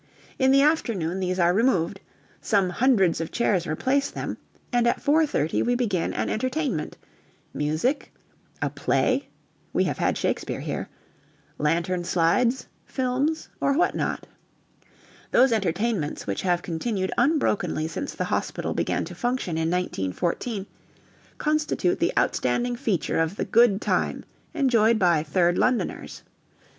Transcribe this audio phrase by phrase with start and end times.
[0.39, 1.99] In the afternoon these are removed;
[2.41, 4.35] some hundreds of chairs replace them;
[4.73, 6.97] and at 4.30 we begin an entertainment
[7.53, 8.11] music,
[8.63, 9.27] a play
[9.73, 10.89] (we have had Shakespeare here),
[11.59, 14.25] lantern slides, films, or what not.
[15.29, 20.65] Those entertainments, which have continued unbrokenly since the hospital began to function in 1914,
[21.37, 24.25] constitute the outstanding feature of the "good time"
[24.55, 26.23] enjoyed by 3rd Londoners.